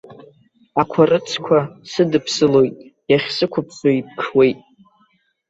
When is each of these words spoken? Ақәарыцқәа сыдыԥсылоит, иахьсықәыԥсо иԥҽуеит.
Ақәарыцқәа 0.81 1.59
сыдыԥсылоит, 1.91 2.77
иахьсықәыԥсо 3.11 3.89
иԥҽуеит. 3.99 4.59